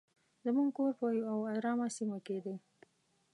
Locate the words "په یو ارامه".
0.99-1.87